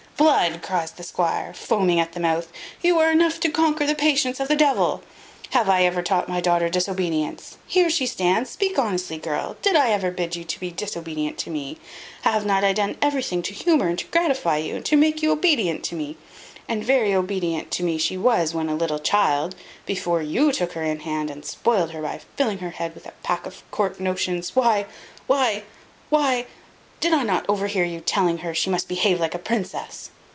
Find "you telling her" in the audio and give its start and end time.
27.83-28.53